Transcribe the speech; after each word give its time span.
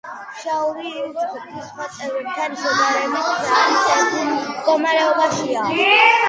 ფშაური 0.35 0.93
ამ 1.01 1.11
ჯგუფის 1.17 1.67
სხვა 1.67 1.85
წევრებთან 1.97 2.55
შედარებით 2.63 3.29
თავისებურ 3.51 4.33
მდგომარეობაშია. 4.47 5.69